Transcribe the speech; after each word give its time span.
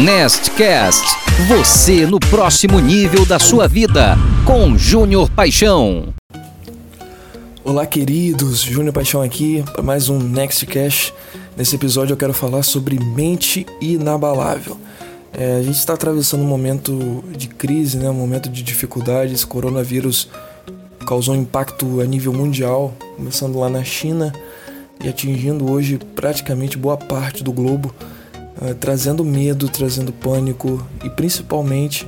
Nestcast, 0.00 1.04
você 1.46 2.06
no 2.06 2.18
próximo 2.18 2.80
nível 2.80 3.26
da 3.26 3.38
sua 3.38 3.68
vida, 3.68 4.16
com 4.46 4.74
Júnior 4.78 5.30
Paixão. 5.30 6.14
Olá, 7.62 7.84
queridos, 7.84 8.62
Júnior 8.62 8.94
Paixão 8.94 9.20
aqui 9.20 9.62
para 9.74 9.82
mais 9.82 10.08
um 10.08 10.18
Nextcast. 10.18 11.12
Nesse 11.54 11.76
episódio 11.76 12.14
eu 12.14 12.16
quero 12.16 12.32
falar 12.32 12.62
sobre 12.62 12.98
mente 12.98 13.66
inabalável. 13.78 14.78
É, 15.34 15.56
a 15.56 15.62
gente 15.62 15.76
está 15.76 15.92
atravessando 15.92 16.44
um 16.44 16.48
momento 16.48 17.22
de 17.36 17.48
crise, 17.48 17.98
né? 17.98 18.08
um 18.08 18.14
momento 18.14 18.48
de 18.48 18.62
dificuldades. 18.62 19.44
Coronavírus 19.44 20.30
causou 21.06 21.34
um 21.34 21.42
impacto 21.42 22.00
a 22.00 22.06
nível 22.06 22.32
mundial, 22.32 22.94
começando 23.16 23.58
lá 23.58 23.68
na 23.68 23.84
China 23.84 24.32
e 25.04 25.10
atingindo 25.10 25.70
hoje 25.70 26.00
praticamente 26.16 26.78
boa 26.78 26.96
parte 26.96 27.44
do 27.44 27.52
globo, 27.52 27.94
uh, 28.60 28.74
trazendo 28.74 29.24
medo, 29.24 29.68
trazendo 29.68 30.12
pânico 30.12 30.84
e 31.04 31.10
principalmente 31.10 32.06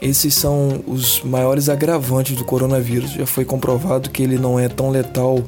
esses 0.00 0.34
são 0.34 0.82
os 0.86 1.22
maiores 1.22 1.68
agravantes 1.68 2.36
do 2.36 2.44
coronavírus. 2.44 3.12
Já 3.12 3.26
foi 3.26 3.44
comprovado 3.44 4.10
que 4.10 4.22
ele 4.22 4.38
não 4.38 4.58
é 4.58 4.68
tão 4.68 4.90
letal 4.90 5.42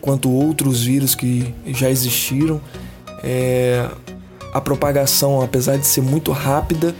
quanto 0.00 0.30
outros 0.30 0.82
vírus 0.82 1.14
que 1.14 1.54
já 1.66 1.90
existiram. 1.90 2.60
É, 3.22 3.88
a 4.52 4.60
propagação, 4.60 5.42
apesar 5.42 5.76
de 5.76 5.86
ser 5.86 6.00
muito 6.00 6.32
rápida, 6.32 6.94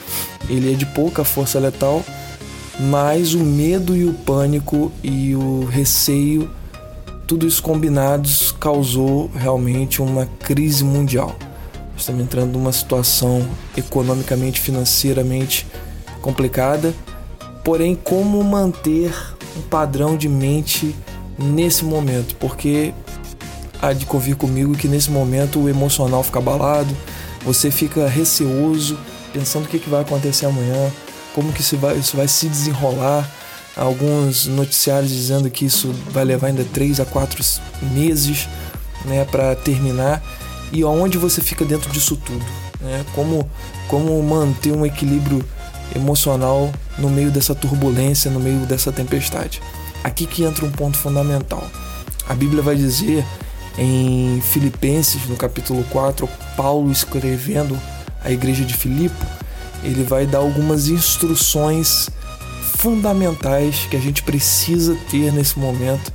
ele 0.49 0.73
é 0.73 0.77
de 0.77 0.85
pouca 0.87 1.25
força 1.25 1.59
letal, 1.59 2.05
mas 2.79 3.35
o 3.35 3.41
medo 3.41 3.97
e 3.97 4.05
o 4.05 4.13
pânico 4.13 4.93
e 5.03 5.35
o 5.35 5.65
receio 5.65 6.51
tudo 7.31 7.47
isso 7.47 7.63
combinados 7.63 8.51
causou 8.59 9.31
realmente 9.33 10.03
uma 10.03 10.27
crise 10.27 10.83
mundial. 10.83 11.37
Estamos 12.01 12.23
entrando 12.23 12.53
numa 12.53 12.73
situação 12.73 13.47
economicamente, 13.77 14.59
financeiramente 14.59 15.67
complicada. 16.23 16.95
Porém, 17.63 17.95
como 17.95 18.43
manter 18.43 19.15
um 19.55 19.61
padrão 19.61 20.17
de 20.17 20.27
mente 20.27 20.97
nesse 21.39 21.85
momento? 21.85 22.35
Porque 22.37 22.95
há 23.83 23.93
de 23.93 24.07
convir 24.07 24.35
comigo 24.35 24.75
que 24.75 24.89
nesse 24.89 25.11
momento 25.11 25.61
o 25.61 25.69
emocional 25.69 26.23
fica 26.23 26.39
abalado, 26.39 26.97
você 27.45 27.71
fica 27.71 28.09
receoso, 28.09 28.99
pensando 29.31 29.67
o 29.67 29.69
que, 29.69 29.79
vai 29.91 30.01
acontecer 30.01 30.47
amanhã, 30.47 30.91
como 31.35 31.53
que 31.53 31.61
isso 31.61 31.77
vai, 31.77 31.99
isso 31.99 32.17
vai 32.17 32.27
se 32.27 32.49
desenrolar 32.49 33.31
alguns 33.77 34.47
noticiários 34.47 35.11
dizendo 35.11 35.51
que 35.51 35.67
isso 35.67 35.95
vai 36.11 36.25
levar 36.25 36.47
ainda 36.47 36.65
3 36.65 37.01
a 37.01 37.05
4 37.05 37.45
meses 37.83 38.49
né, 39.05 39.23
para 39.27 39.55
terminar. 39.55 40.23
E 40.73 40.83
aonde 40.83 41.19
você 41.19 41.41
fica 41.41 41.65
dentro 41.65 41.91
disso 41.91 42.17
tudo? 42.17 42.45
Né? 42.81 43.05
Como, 43.15 43.49
como 43.89 44.23
manter 44.23 44.73
um 44.73 44.87
equilíbrio 44.87 45.45
emocional 45.95 46.71
no 46.99 47.09
meio 47.09 47.31
dessa 47.31 47.55
turbulência, 47.55 48.31
no 48.31 48.41
meio 48.41 48.61
dessa 48.61 48.93
tempestade? 48.93 49.61
Aqui 50.05 50.27
que 50.27 50.45
entra 50.45 50.65
um 50.65 50.71
ponto 50.71 50.97
fundamental. 50.97 51.67
A 52.29 52.35
Bíblia 52.35 52.63
vai 52.63 52.77
dizer 52.77 53.25
em 53.77 54.41
Filipenses, 54.43 55.27
no 55.27 55.37
capítulo 55.37 55.85
4, 55.91 56.29
Paulo 56.57 56.91
escrevendo 56.91 57.79
à 58.23 58.31
igreja 58.31 58.65
de 58.65 58.75
Filipe, 58.75 59.27
ele 59.83 60.05
vai 60.05 60.27
dar 60.27 60.39
algumas 60.39 60.89
instruções 60.89 62.11
fundamentais 62.77 63.87
que 63.91 63.97
a 63.97 64.01
gente 64.01 64.23
precisa 64.23 64.97
ter 65.11 65.33
nesse 65.33 65.59
momento 65.59 66.13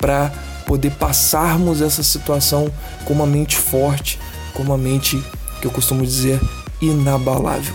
para 0.00 0.32
poder 0.66 0.90
passarmos 0.90 1.80
essa 1.80 2.02
situação 2.02 2.70
com 3.04 3.14
uma 3.14 3.26
mente 3.26 3.56
forte, 3.56 4.18
com 4.52 4.62
uma 4.62 4.76
mente 4.76 5.22
que 5.60 5.66
eu 5.66 5.70
costumo 5.70 6.04
dizer 6.04 6.40
inabalável. 6.82 7.74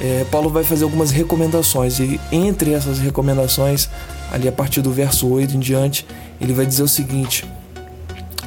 É, 0.00 0.26
Paulo 0.30 0.50
vai 0.50 0.64
fazer 0.64 0.84
algumas 0.84 1.12
recomendações 1.12 2.00
e 2.00 2.20
entre 2.32 2.72
essas 2.72 2.98
recomendações, 2.98 3.88
ali 4.32 4.48
a 4.48 4.52
partir 4.52 4.82
do 4.82 4.90
verso 4.90 5.28
8 5.28 5.56
em 5.56 5.60
diante, 5.60 6.04
ele 6.40 6.52
vai 6.52 6.66
dizer 6.66 6.82
o 6.82 6.88
seguinte: 6.88 7.46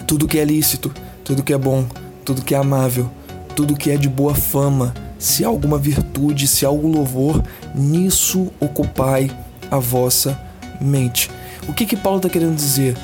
tudo 0.05 0.27
que 0.27 0.37
é 0.37 0.43
lícito, 0.43 0.93
tudo 1.23 1.43
que 1.43 1.53
é 1.53 1.57
bom, 1.57 1.85
tudo 2.25 2.41
que 2.41 2.53
é 2.53 2.57
amável, 2.57 3.09
tudo 3.55 3.75
que 3.75 3.89
é 3.89 3.95
de 3.95 4.09
boa 4.09 4.35
fama, 4.35 4.93
se 5.17 5.45
há 5.45 5.47
alguma 5.47 5.77
virtude, 5.77 6.47
se 6.47 6.65
há 6.65 6.67
algum 6.69 6.91
louvor, 6.91 7.41
nisso 7.73 8.51
ocupai 8.59 9.31
a 9.71 9.79
vossa 9.79 10.37
mente. 10.81 11.31
O 11.67 11.73
que 11.73 11.85
que 11.85 11.95
Paulo 11.95 12.17
está 12.17 12.29
querendo 12.29 12.55
dizer? 12.55 12.97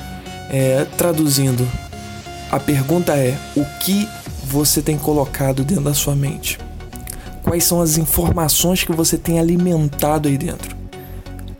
É, 0.50 0.84
traduzindo, 0.96 1.66
a 2.50 2.60
pergunta 2.60 3.16
é: 3.16 3.36
o 3.56 3.64
que 3.80 4.08
você 4.44 4.82
tem 4.82 4.98
colocado 4.98 5.64
dentro 5.64 5.84
da 5.84 5.94
sua 5.94 6.14
mente? 6.14 6.58
Quais 7.42 7.64
são 7.64 7.80
as 7.80 7.96
informações 7.96 8.84
que 8.84 8.92
você 8.92 9.16
tem 9.16 9.40
alimentado 9.40 10.28
aí 10.28 10.38
dentro? 10.38 10.76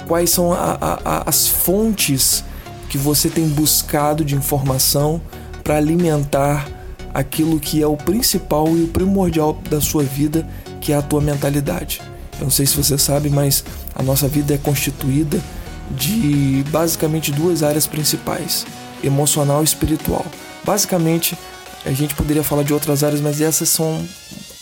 Quais 0.06 0.30
são 0.30 0.52
a, 0.52 0.78
a, 0.80 1.28
as 1.28 1.48
fontes 1.48 2.44
que 2.88 2.98
você 2.98 3.30
tem 3.30 3.48
buscado 3.48 4.24
de 4.24 4.34
informação 4.34 5.20
para 5.64 5.76
alimentar 5.76 6.68
aquilo 7.14 7.58
que 7.58 7.82
é 7.82 7.86
o 7.86 7.96
principal 7.96 8.68
e 8.76 8.84
o 8.84 8.88
primordial 8.88 9.58
da 9.68 9.80
sua 9.80 10.02
vida, 10.02 10.46
que 10.80 10.92
é 10.92 10.96
a 10.96 11.02
tua 11.02 11.20
mentalidade. 11.20 12.00
Eu 12.38 12.44
não 12.44 12.50
sei 12.50 12.66
se 12.66 12.76
você 12.76 12.98
sabe, 12.98 13.28
mas 13.30 13.64
a 13.94 14.02
nossa 14.02 14.28
vida 14.28 14.54
é 14.54 14.58
constituída 14.58 15.40
de 15.92 16.64
basicamente 16.70 17.30
duas 17.30 17.62
áreas 17.62 17.86
principais: 17.86 18.66
emocional 19.02 19.60
e 19.60 19.64
espiritual. 19.64 20.24
Basicamente, 20.64 21.36
a 21.84 21.92
gente 21.92 22.14
poderia 22.14 22.44
falar 22.44 22.62
de 22.62 22.72
outras 22.72 23.02
áreas, 23.02 23.20
mas 23.20 23.40
essas 23.40 23.68
são 23.68 24.04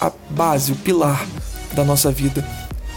a 0.01 0.11
base, 0.31 0.73
o 0.73 0.77
pilar 0.77 1.27
da 1.75 1.85
nossa 1.85 2.11
vida 2.11 2.47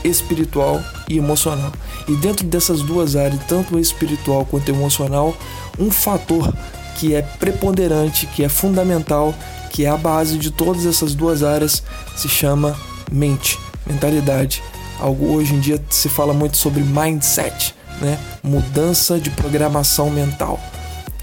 espiritual 0.04 0.82
e 1.10 1.18
emocional. 1.18 1.72
E 2.08 2.16
dentro 2.16 2.46
dessas 2.46 2.82
duas 2.82 3.16
áreas, 3.16 3.42
tanto 3.48 3.80
espiritual 3.80 4.46
quanto 4.46 4.70
emocional, 4.70 5.36
um 5.80 5.90
fator 5.92 6.54
que 6.98 7.16
é 7.16 7.22
preponderante, 7.22 8.28
que 8.28 8.44
é 8.44 8.50
fundamental, 8.50 9.34
que 9.72 9.86
é 9.86 9.90
a 9.90 9.98
base 9.98 10.38
de 10.38 10.52
todas 10.52 10.86
essas 10.86 11.16
duas 11.16 11.44
áreas, 11.44 11.84
se 12.16 12.30
chama 12.30 12.78
mente, 13.12 13.60
mentalidade. 13.86 14.62
Algo 15.00 15.34
hoje 15.34 15.54
em 15.56 15.60
dia 15.60 15.84
se 15.90 16.08
fala 16.08 16.34
muito 16.34 16.58
sobre 16.58 16.82
mindset, 16.82 17.76
né? 18.02 18.20
Mudança 18.44 19.20
de 19.20 19.30
programação 19.30 20.10
mental. 20.10 20.60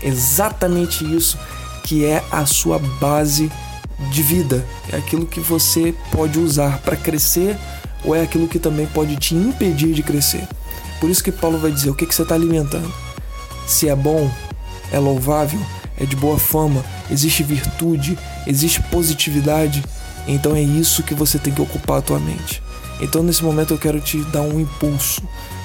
Exatamente 0.02 1.04
isso 1.04 1.38
que 1.84 2.04
é 2.04 2.22
a 2.30 2.46
sua 2.46 2.78
base 2.78 3.50
de 4.10 4.22
vida. 4.22 4.64
É 4.92 4.96
aquilo 4.96 5.26
que 5.26 5.40
você 5.40 5.94
pode 6.10 6.38
usar 6.38 6.78
para 6.78 6.96
crescer 6.96 7.56
ou 8.04 8.14
é 8.14 8.22
aquilo 8.22 8.48
que 8.48 8.58
também 8.58 8.86
pode 8.86 9.16
te 9.16 9.34
impedir 9.34 9.92
de 9.92 10.02
crescer. 10.02 10.46
Por 11.00 11.10
isso 11.10 11.22
que 11.22 11.32
Paulo 11.32 11.58
vai 11.58 11.70
dizer 11.70 11.90
o 11.90 11.94
que, 11.94 12.06
que 12.06 12.14
você 12.14 12.22
está 12.22 12.34
alimentando. 12.34 12.92
Se 13.66 13.88
é 13.88 13.96
bom, 13.96 14.30
é 14.92 14.98
louvável, 14.98 15.60
é 15.96 16.04
de 16.04 16.16
boa 16.16 16.38
fama, 16.38 16.84
existe 17.10 17.42
virtude, 17.42 18.18
existe 18.46 18.82
positividade, 18.84 19.84
então 20.26 20.56
é 20.56 20.62
isso 20.62 21.02
que 21.02 21.14
você 21.14 21.38
tem 21.38 21.52
que 21.52 21.60
ocupar 21.60 21.98
a 21.98 22.02
tua 22.02 22.18
mente. 22.18 22.62
Então 23.00 23.22
nesse 23.22 23.42
momento 23.42 23.74
eu 23.74 23.78
quero 23.78 24.00
te 24.00 24.22
dar 24.24 24.42
um 24.42 24.60
impulso, 24.60 25.22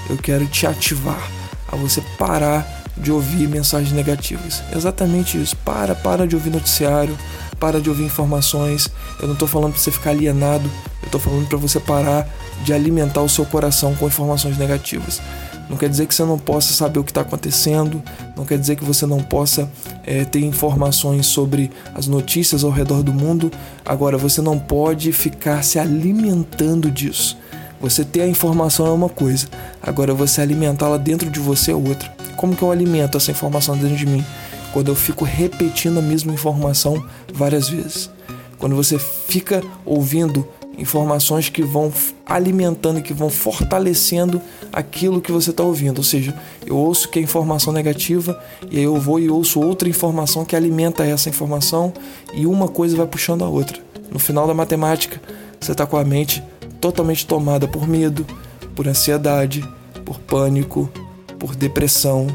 eu 0.09 0.17
quero 0.17 0.45
te 0.47 0.65
ativar 0.67 1.21
a 1.67 1.75
você 1.75 2.01
parar 2.17 2.83
de 2.97 3.11
ouvir 3.11 3.47
mensagens 3.47 3.91
negativas. 3.91 4.63
Exatamente 4.73 5.41
isso. 5.41 5.55
Para, 5.57 5.95
para 5.95 6.27
de 6.27 6.35
ouvir 6.35 6.49
noticiário, 6.49 7.17
para 7.59 7.81
de 7.81 7.89
ouvir 7.89 8.03
informações. 8.03 8.89
Eu 9.19 9.27
não 9.27 9.33
estou 9.33 9.47
falando 9.47 9.73
para 9.73 9.81
você 9.81 9.91
ficar 9.91 10.11
alienado, 10.11 10.69
eu 11.01 11.05
estou 11.07 11.19
falando 11.19 11.47
para 11.47 11.57
você 11.57 11.79
parar 11.79 12.27
de 12.63 12.73
alimentar 12.73 13.21
o 13.21 13.29
seu 13.29 13.45
coração 13.45 13.95
com 13.95 14.07
informações 14.07 14.57
negativas. 14.57 15.21
Não 15.69 15.77
quer 15.77 15.89
dizer 15.89 16.05
que 16.05 16.13
você 16.13 16.23
não 16.23 16.37
possa 16.37 16.73
saber 16.73 16.99
o 16.99 17.03
que 17.03 17.09
está 17.09 17.21
acontecendo, 17.21 18.01
não 18.35 18.45
quer 18.45 18.57
dizer 18.57 18.75
que 18.75 18.83
você 18.83 19.05
não 19.05 19.19
possa 19.19 19.69
é, 20.03 20.23
ter 20.23 20.41
informações 20.41 21.25
sobre 21.25 21.71
as 21.95 22.05
notícias 22.07 22.63
ao 22.63 22.69
redor 22.69 23.01
do 23.01 23.11
mundo. 23.11 23.51
Agora, 23.83 24.15
você 24.17 24.41
não 24.41 24.59
pode 24.59 25.11
ficar 25.11 25.63
se 25.63 25.79
alimentando 25.79 26.91
disso. 26.91 27.35
Você 27.79 28.03
ter 28.03 28.21
a 28.21 28.27
informação 28.27 28.87
é 28.87 28.91
uma 28.91 29.09
coisa, 29.09 29.47
agora 29.81 30.13
você 30.13 30.41
alimentá-la 30.41 30.97
dentro 30.97 31.29
de 31.29 31.39
você 31.39 31.71
é 31.71 31.75
outra. 31.75 32.09
Como 32.35 32.55
que 32.55 32.61
eu 32.61 32.71
alimento 32.71 33.17
essa 33.17 33.31
informação 33.31 33.77
dentro 33.77 33.95
de 33.95 34.05
mim? 34.05 34.25
Quando 34.73 34.89
eu 34.89 34.95
fico 34.95 35.23
repetindo 35.23 35.99
a 35.99 36.01
mesma 36.01 36.33
informação 36.33 37.03
várias 37.33 37.69
vezes. 37.69 38.09
Quando 38.57 38.75
você 38.75 38.97
fica 38.97 39.61
ouvindo 39.85 40.47
informações 40.77 41.49
que 41.49 41.63
vão 41.63 41.91
alimentando, 42.25 43.01
que 43.01 43.13
vão 43.13 43.29
fortalecendo 43.29 44.41
aquilo 44.71 45.21
que 45.21 45.31
você 45.31 45.51
está 45.51 45.63
ouvindo. 45.63 45.99
Ou 45.99 46.03
seja, 46.03 46.33
eu 46.65 46.75
ouço 46.75 47.09
que 47.09 47.19
é 47.19 47.21
informação 47.21 47.71
negativa 47.71 48.41
e 48.69 48.77
aí 48.77 48.83
eu 48.83 48.99
vou 48.99 49.19
e 49.19 49.29
ouço 49.29 49.61
outra 49.61 49.87
informação 49.87 50.43
que 50.43 50.55
alimenta 50.55 51.05
essa 51.05 51.29
informação 51.29 51.93
e 52.33 52.45
uma 52.45 52.67
coisa 52.67 52.97
vai 52.97 53.07
puxando 53.07 53.43
a 53.43 53.49
outra. 53.49 53.79
No 54.11 54.19
final 54.19 54.47
da 54.47 54.53
matemática, 54.53 55.21
você 55.59 55.71
está 55.71 55.85
com 55.85 55.97
a 55.97 56.03
mente 56.03 56.43
totalmente 56.85 57.25
tomada 57.25 57.67
por 57.67 57.87
medo, 57.87 58.23
por 58.75 58.87
ansiedade, 58.87 59.67
por 60.05 60.19
pânico, 60.19 60.87
por 61.39 61.55
depressão. 61.55 62.27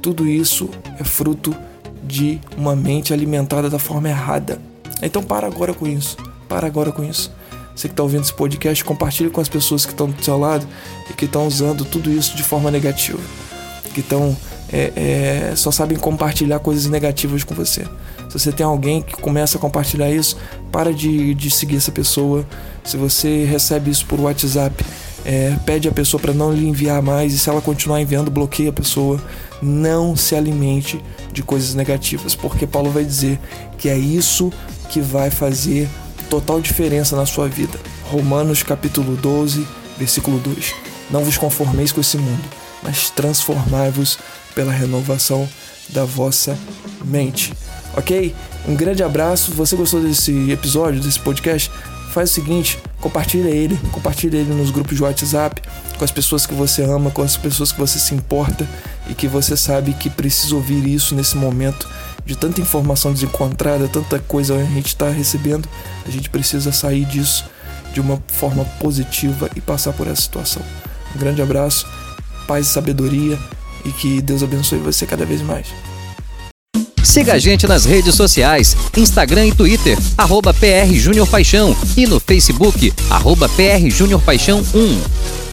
Tudo 0.00 0.26
isso 0.26 0.70
é 0.98 1.04
fruto 1.04 1.54
de 2.02 2.40
uma 2.56 2.74
mente 2.74 3.12
alimentada 3.12 3.68
da 3.68 3.78
forma 3.78 4.08
errada. 4.08 4.62
Então 5.02 5.22
para 5.22 5.46
agora 5.46 5.74
com 5.74 5.86
isso. 5.86 6.16
Para 6.48 6.66
agora 6.66 6.90
com 6.90 7.04
isso. 7.04 7.30
Você 7.76 7.86
que 7.86 7.92
está 7.92 8.02
ouvindo 8.02 8.22
esse 8.22 8.32
podcast, 8.32 8.82
compartilhe 8.82 9.28
com 9.28 9.42
as 9.42 9.48
pessoas 9.48 9.84
que 9.84 9.92
estão 9.92 10.08
do 10.08 10.24
seu 10.24 10.38
lado 10.38 10.66
e 11.10 11.12
que 11.12 11.26
estão 11.26 11.46
usando 11.46 11.84
tudo 11.84 12.10
isso 12.10 12.34
de 12.34 12.42
forma 12.42 12.70
negativa. 12.70 13.20
Que 13.92 14.00
estão 14.00 14.34
é, 14.72 15.50
é, 15.50 15.56
só 15.56 15.70
sabem 15.70 15.96
compartilhar 15.96 16.58
coisas 16.58 16.86
negativas 16.86 17.44
com 17.44 17.54
você. 17.54 17.84
Se 18.28 18.38
você 18.38 18.52
tem 18.52 18.64
alguém 18.64 19.00
que 19.00 19.14
começa 19.14 19.56
a 19.56 19.60
compartilhar 19.60 20.10
isso, 20.10 20.36
para 20.70 20.92
de, 20.92 21.34
de 21.34 21.50
seguir 21.50 21.76
essa 21.76 21.90
pessoa. 21.90 22.46
Se 22.84 22.96
você 22.96 23.44
recebe 23.44 23.90
isso 23.90 24.04
por 24.06 24.20
WhatsApp, 24.20 24.84
é, 25.24 25.56
pede 25.64 25.88
a 25.88 25.92
pessoa 25.92 26.20
para 26.20 26.32
não 26.32 26.52
lhe 26.52 26.66
enviar 26.66 27.02
mais 27.02 27.32
e 27.32 27.38
se 27.38 27.48
ela 27.48 27.60
continuar 27.60 28.00
enviando, 28.00 28.30
bloqueia 28.30 28.70
a 28.70 28.72
pessoa. 28.72 29.20
Não 29.60 30.14
se 30.14 30.34
alimente 30.34 31.02
de 31.32 31.42
coisas 31.42 31.74
negativas, 31.74 32.34
porque 32.34 32.66
Paulo 32.66 32.90
vai 32.90 33.04
dizer 33.04 33.40
que 33.76 33.88
é 33.88 33.96
isso 33.96 34.52
que 34.90 35.00
vai 35.00 35.30
fazer 35.30 35.88
total 36.30 36.60
diferença 36.60 37.16
na 37.16 37.26
sua 37.26 37.48
vida. 37.48 37.78
Romanos 38.04 38.62
capítulo 38.62 39.16
12, 39.16 39.66
versículo 39.98 40.38
2. 40.38 40.74
Não 41.10 41.24
vos 41.24 41.36
conformeis 41.36 41.90
com 41.90 42.00
esse 42.00 42.18
mundo, 42.18 42.44
mas 42.82 43.10
transformai-vos 43.10 44.18
pela 44.54 44.72
renovação 44.72 45.48
da 45.90 46.04
vossa 46.04 46.58
mente. 47.04 47.52
Ok? 47.96 48.34
Um 48.66 48.74
grande 48.74 49.02
abraço. 49.02 49.52
Você 49.52 49.76
gostou 49.76 50.00
desse 50.00 50.50
episódio, 50.50 51.00
desse 51.00 51.18
podcast? 51.18 51.70
Faz 52.12 52.30
o 52.30 52.34
seguinte, 52.34 52.78
compartilha 53.00 53.48
ele, 53.48 53.78
compartilha 53.92 54.38
ele 54.38 54.52
nos 54.52 54.70
grupos 54.70 54.96
de 54.96 55.02
WhatsApp, 55.02 55.62
com 55.96 56.04
as 56.04 56.10
pessoas 56.10 56.46
que 56.46 56.54
você 56.54 56.82
ama, 56.82 57.10
com 57.10 57.22
as 57.22 57.36
pessoas 57.36 57.70
que 57.70 57.78
você 57.78 57.98
se 57.98 58.14
importa 58.14 58.66
e 59.08 59.14
que 59.14 59.28
você 59.28 59.56
sabe 59.56 59.92
que 59.92 60.08
precisa 60.08 60.54
ouvir 60.54 60.86
isso 60.86 61.14
nesse 61.14 61.36
momento 61.36 61.88
de 62.24 62.36
tanta 62.36 62.60
informação 62.60 63.12
desencontrada, 63.12 63.88
tanta 63.88 64.18
coisa 64.18 64.54
a 64.54 64.64
gente 64.64 64.88
está 64.88 65.08
recebendo. 65.08 65.68
A 66.06 66.10
gente 66.10 66.28
precisa 66.28 66.72
sair 66.72 67.04
disso 67.04 67.44
de 67.92 68.00
uma 68.00 68.22
forma 68.28 68.64
positiva 68.80 69.50
e 69.56 69.60
passar 69.60 69.92
por 69.92 70.06
essa 70.06 70.22
situação. 70.22 70.62
Um 71.14 71.18
grande 71.18 71.40
abraço, 71.40 71.86
paz 72.48 72.66
e 72.66 72.70
sabedoria 72.70 73.38
e 73.84 73.90
que 73.90 74.22
Deus 74.22 74.42
abençoe 74.42 74.78
você 74.78 75.06
cada 75.06 75.26
vez 75.26 75.42
mais. 75.42 75.66
Siga 77.04 77.34
a 77.34 77.38
gente 77.38 77.66
nas 77.66 77.84
redes 77.84 78.14
sociais, 78.14 78.76
Instagram 78.96 79.46
e 79.46 79.54
Twitter, 79.54 79.96
arroba 80.16 80.52
PR 80.52 80.92
Júnior 80.92 81.28
Paixão 81.28 81.76
e 81.96 82.06
no 82.06 82.18
Facebook, 82.18 82.92
arroba 83.08 83.48
PR 83.48 83.88
Júnior 83.90 84.20
Paixão 84.22 84.62
1. 84.74 85.47